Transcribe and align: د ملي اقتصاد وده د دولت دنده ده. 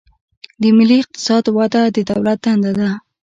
د 0.61 0.63
ملي 0.77 0.97
اقتصاد 1.03 1.45
وده 1.57 1.81
د 1.95 1.97
دولت 2.11 2.37
دنده 2.45 2.71
ده. 2.79 2.89